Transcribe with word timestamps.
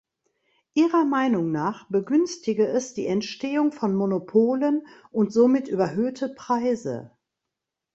Ihrer 0.73 1.05
Meinung 1.05 1.51
nach 1.51 1.87
begünstige 1.89 2.65
es 2.67 2.95
die 2.95 3.05
Entstehung 3.05 3.71
von 3.71 3.93
Monopolen 3.93 4.87
und 5.11 5.31
somit 5.31 5.67
überhöhte 5.67 6.29
Preise. 6.29 7.11